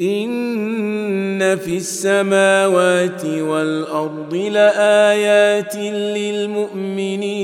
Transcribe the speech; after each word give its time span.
ان 0.00 1.56
في 1.56 1.76
السماوات 1.76 3.24
والارض 3.24 4.34
لايات 4.34 5.76
للمؤمنين 6.16 7.34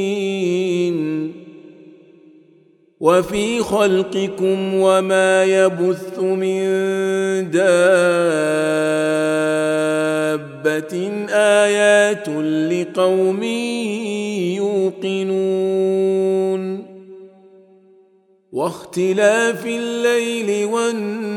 وفي 3.01 3.61
خلقكم 3.61 4.75
وما 4.75 5.45
يبث 5.45 6.19
من 6.19 6.61
دابه 7.51 7.71
ايات 11.31 12.29
لقوم 12.73 13.43
يوقنون 14.57 15.81
واختلاف 18.53 19.67
الليل 19.67 20.67
والنهار 20.67 21.30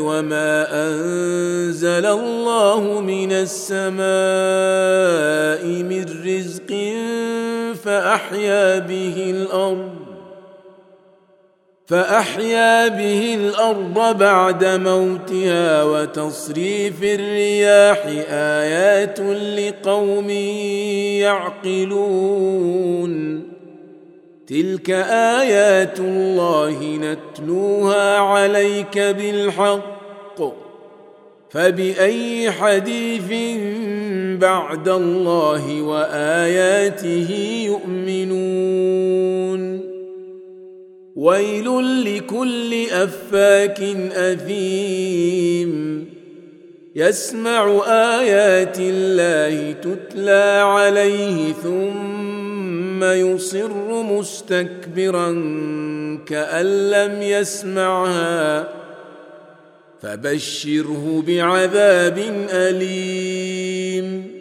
وما 0.00 0.66
أنزل 0.86 2.06
الله 2.06 3.00
من 3.00 3.32
السماء 3.32 4.02
من 5.82 6.04
رزق 6.24 6.70
فأحيا 7.84 8.78
به 8.78 9.30
الأرض 9.30 10.12
فأحيا 11.86 12.88
به 12.88 13.34
الأرض 13.34 14.18
بعد 14.18 14.64
موتها 14.64 15.82
وتصريف 15.82 17.02
الرياح 17.02 18.06
آيات 18.30 19.20
لقوم 19.58 20.30
يعقلون 21.70 23.51
تلك 24.52 24.90
ايات 25.40 26.00
الله 26.00 26.96
نتلوها 26.96 28.18
عليك 28.18 28.98
بالحق 28.98 30.42
فباي 31.50 32.50
حديث 32.50 33.32
بعد 34.40 34.88
الله 34.88 35.82
واياته 35.82 37.30
يؤمنون 37.66 38.72
ويل 41.16 41.66
لكل 42.04 42.84
افاك 42.90 43.80
اثيم 44.12 45.72
يسمع 46.96 47.82
ايات 47.86 48.76
الله 48.80 49.72
تتلى 49.72 50.60
عليه 50.64 51.52
ثم 51.52 52.21
يصر 53.02 54.02
مستكبرا 54.02 55.28
كأن 56.26 56.90
لم 56.90 57.22
يسمعها 57.22 58.68
فبشره 60.02 61.24
بعذاب 61.26 62.18
أليم. 62.50 64.32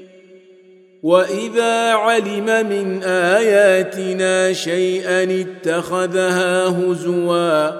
وإذا 1.03 1.91
علم 1.93 2.45
من 2.45 3.03
آياتنا 3.03 4.53
شيئا 4.53 5.23
اتخذها 5.41 6.67
هزوا 6.67 7.71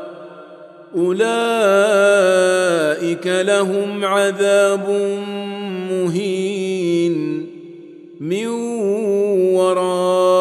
أولئك 0.95 1.67
لهم 3.27 4.05
عذاب 4.05 4.89
مهين 5.91 7.47
من 8.19 8.47
ورائهم 9.55 10.40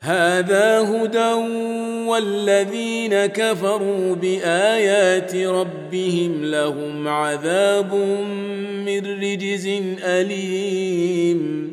هذا 0.00 0.80
هدى 0.80 1.32
والذين 2.08 3.26
كفروا 3.26 4.14
بآيات 4.14 5.36
ربهم 5.36 6.44
لهم 6.44 7.08
عذاب 7.08 7.94
من 8.86 9.22
رجز 9.22 9.66
أليم. 10.04 11.68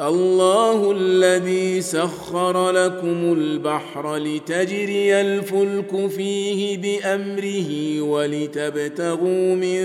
الله 0.00 0.92
الذي 0.92 1.80
سخر 1.80 2.70
لكم 2.70 3.32
البحر 3.32 4.16
لتجري 4.16 5.20
الفلك 5.20 6.06
فيه 6.06 6.78
بأمره 6.78 8.00
ولتبتغوا 8.00 9.54
من 9.54 9.80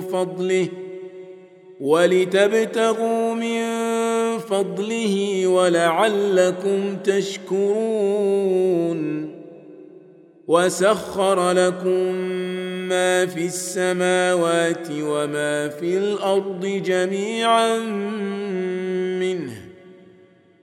فضله 0.00 0.68
ولتبتغوا 1.80 3.34
من 3.34 3.81
فضله 4.52 5.46
ولعلكم 5.46 6.96
تشكرون 7.04 8.52
وسخر 10.48 11.52
لكم 11.52 12.14
ما 12.88 13.26
في 13.26 13.46
السماوات 13.46 14.88
وما 15.00 15.68
في 15.68 15.98
الأرض 15.98 16.66
جميعا 16.66 17.78
منه 19.20 19.52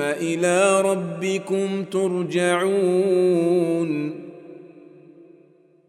إلى 0.00 0.80
ربكم 0.80 1.84
ترجعون. 1.84 3.48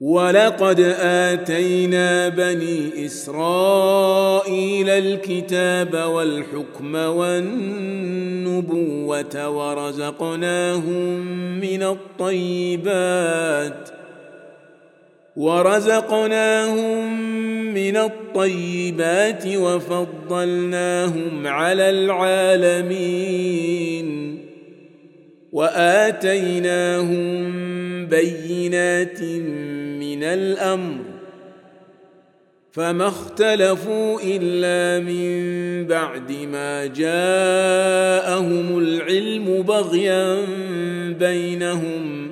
ولقد 0.02 0.80
آتينا 1.00 2.30
بني 2.30 3.06
إسرائيل 3.06 4.90
الكتاب 4.90 5.94
والحكم 5.94 6.96
والنبوة 6.96 8.70
ورزقناهم 9.50 11.28
من 11.60 11.84
الطيبات. 11.84 13.90
ورزقناهم 15.36 17.10
من 17.90 17.98
الطيبات 17.98 19.48
وفضلناهم 19.48 21.48
على 21.48 21.90
العالمين 21.90 23.30
وآتيناهم 25.52 27.20
بينات 28.06 29.22
من 30.00 30.24
الأمر 30.24 30.98
فما 32.72 33.08
اختلفوا 33.08 34.20
إلا 34.24 35.06
من 35.06 35.40
بعد 35.88 36.32
ما 36.32 36.86
جاءهم 36.86 38.78
العلم 38.78 39.62
بغيا 39.62 40.46
بينهم 41.20 42.32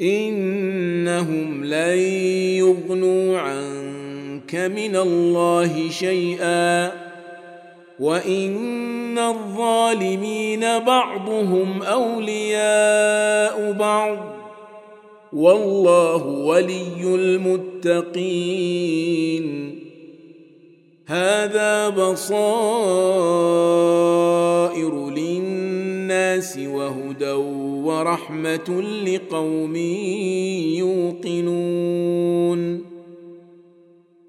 إنهم 0.00 1.64
لن 1.64 1.98
يغنوا 2.58 3.38
عنك 3.38 4.54
من 4.54 4.96
الله 4.96 5.90
شيئا 5.90 6.92
وإن 8.00 9.18
الظالمين 9.18 10.60
بعضهم 10.60 11.82
أولياء 11.82 13.72
بعض 13.72 14.18
والله 15.32 16.26
ولي 16.26 17.02
المتقين. 17.04 18.66
هذا 21.06 21.88
بصائر 21.88 22.36
للناس 25.10 25.65
وهدى 26.58 27.32
ورحمة 27.84 28.82
لقوم 29.06 29.76
يوقنون. 30.76 32.60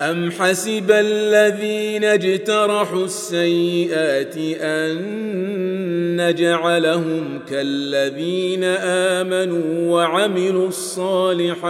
ام 0.01 0.31
حسب 0.31 0.91
الذين 0.91 2.03
اجترحوا 2.03 3.06
السيئات 3.06 4.38
ان 4.62 4.97
نجعلهم 6.18 7.39
كالذين 7.50 8.63
امنوا 8.63 9.91
وعملوا 9.91 10.68
الصالحات 10.68 11.68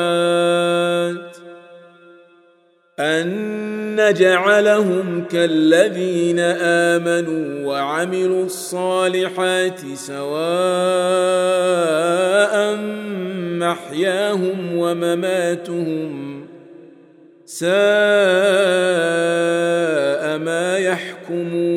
أن 3.00 3.96
نجعلهم 3.96 5.24
كالذين 5.32 6.40
آمنوا 6.40 7.68
وعملوا 7.68 8.46
الصالحات 8.46 9.80
سواء 9.94 10.38
محياهم 13.60 14.78
ومماتهم 14.78 16.46
ساء 17.46 17.68
ما 20.38 20.78
يحكمون. 20.78 21.77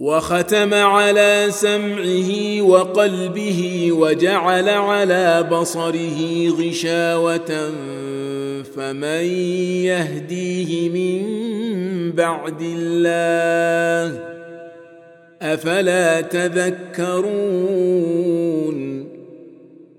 وختم 0.00 0.74
على 0.74 1.46
سمعه 1.50 2.62
وقلبه 2.62 3.88
وجعل 3.92 4.68
على 4.68 5.42
بصره 5.42 6.48
غشاوة 6.48 7.70
فمن 8.76 9.24
يهديه 9.84 10.88
من 10.88 11.22
بعد 12.12 12.62
الله؟ 12.62 14.20
أفلا 15.42 16.20
تذكرون؟ 16.20 17.76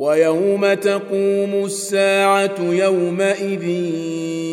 ويوم 0.00 0.74
تقوم 0.74 1.64
الساعة 1.64 2.54
يومئذ 2.60 3.64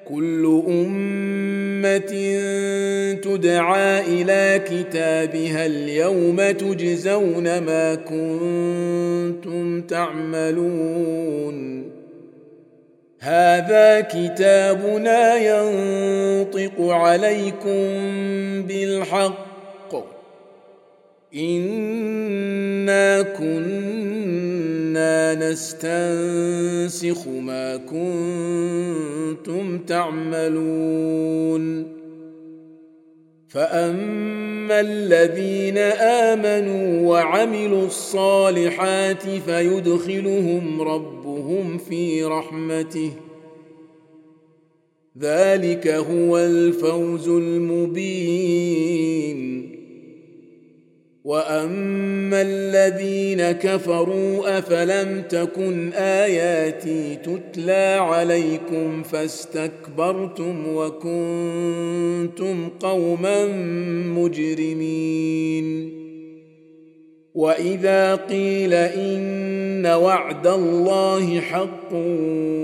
كل 0.06 0.64
أمة 0.68 2.14
تدعى 3.24 4.00
إلى 4.00 4.62
كتابها 4.66 5.66
اليوم 5.66 6.52
تجزون 6.52 7.58
ما 7.58 7.96
كنتم 7.96 9.82
تعملون 9.82 11.48
هذا 13.28 14.02
كتابنا 14.02 15.36
ينطق 15.36 16.82
عليكم 16.82 17.84
بالحق. 18.68 19.48
إنا 21.36 23.22
كنا 23.22 25.36
نستنسخ 25.36 27.28
ما 27.28 27.78
كنتم 27.78 29.78
تعملون. 29.78 31.88
فأما 33.50 34.80
الذين 34.80 35.78
آمنوا 36.28 37.10
وعملوا 37.10 37.86
الصالحات 37.86 39.24
فيدخلهم 39.46 40.82
ربهم 41.48 41.78
في 41.78 42.24
رحمته 42.24 43.12
ذلك 45.20 45.88
هو 45.88 46.38
الفوز 46.38 47.28
المبين 47.28 48.98
واما 51.24 52.42
الذين 52.42 53.52
كفروا 53.52 54.60
افلم 54.60 55.24
تكن 55.30 55.94
اياتي 55.94 57.16
تتلى 57.16 57.98
عليكم 58.00 59.04
فاستكبرتم 59.04 60.68
وكنتم 60.68 62.70
قوما 62.80 63.48
مجرمين 64.18 66.07
واذا 67.38 68.16
قيل 68.16 68.74
ان 68.74 69.86
وعد 69.86 70.48
الله 70.48 71.40
حق 71.40 71.94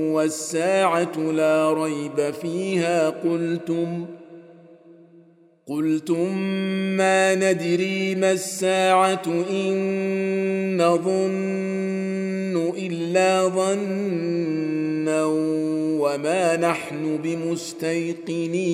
والساعة 0.10 1.18
لا 1.18 1.74
ريب 1.74 2.34
فيها 2.42 3.10
قلتم 3.10 4.06
قلتم 5.68 6.38
ما 6.98 7.36
ندري 7.36 8.16
ما 8.16 8.32
الساعة 8.32 9.22
ان 9.52 10.78
نظن 10.82 12.74
الا 12.78 13.48
ظنا 13.48 15.26
وما 16.02 16.58
نحن 16.58 17.20
بمستيقنين 17.24 18.74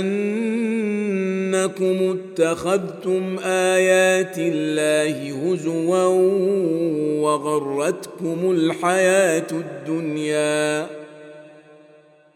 اتخذتم 2.18 3.40
آيات 3.46 4.38
الله 4.38 5.52
هزوا 5.52 6.06
وغرتكم 7.22 8.52
الحياة 8.52 9.48
الدنيا. 9.52 11.01